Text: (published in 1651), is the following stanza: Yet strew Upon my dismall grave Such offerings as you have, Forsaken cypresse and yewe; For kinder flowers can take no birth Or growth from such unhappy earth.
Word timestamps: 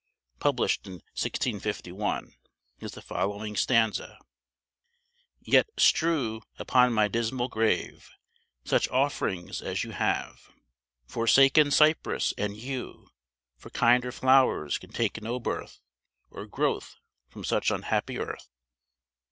(published 0.39 0.87
in 0.87 0.93
1651), 0.93 2.33
is 2.79 2.93
the 2.93 3.03
following 3.03 3.55
stanza: 3.55 4.17
Yet 5.39 5.69
strew 5.77 6.41
Upon 6.57 6.91
my 6.91 7.07
dismall 7.07 7.49
grave 7.49 8.09
Such 8.65 8.89
offerings 8.89 9.61
as 9.61 9.83
you 9.83 9.91
have, 9.91 10.49
Forsaken 11.05 11.69
cypresse 11.69 12.33
and 12.35 12.55
yewe; 12.57 13.09
For 13.57 13.69
kinder 13.69 14.11
flowers 14.11 14.79
can 14.79 14.89
take 14.91 15.21
no 15.21 15.39
birth 15.39 15.79
Or 16.31 16.47
growth 16.47 16.95
from 17.29 17.43
such 17.43 17.69
unhappy 17.69 18.17
earth. 18.17 18.49